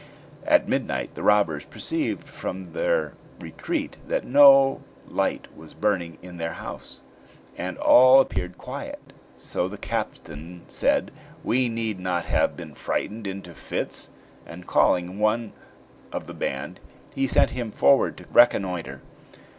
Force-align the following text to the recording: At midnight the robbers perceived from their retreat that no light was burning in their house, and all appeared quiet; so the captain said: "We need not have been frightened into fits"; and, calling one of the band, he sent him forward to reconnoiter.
At 0.47 0.67
midnight 0.67 1.13
the 1.13 1.21
robbers 1.21 1.63
perceived 1.63 2.27
from 2.27 2.73
their 2.73 3.13
retreat 3.39 3.97
that 4.07 4.23
no 4.25 4.81
light 5.07 5.47
was 5.55 5.75
burning 5.75 6.17
in 6.23 6.37
their 6.37 6.53
house, 6.53 7.03
and 7.55 7.77
all 7.77 8.19
appeared 8.19 8.57
quiet; 8.57 9.13
so 9.35 9.67
the 9.67 9.77
captain 9.77 10.63
said: 10.65 11.11
"We 11.43 11.69
need 11.69 11.99
not 11.99 12.25
have 12.25 12.57
been 12.57 12.73
frightened 12.73 13.27
into 13.27 13.53
fits"; 13.53 14.09
and, 14.43 14.65
calling 14.65 15.19
one 15.19 15.51
of 16.11 16.25
the 16.25 16.33
band, 16.33 16.79
he 17.13 17.27
sent 17.27 17.51
him 17.51 17.69
forward 17.69 18.17
to 18.17 18.25
reconnoiter. 18.33 19.01